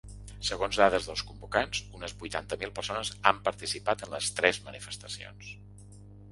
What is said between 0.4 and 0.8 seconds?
Segons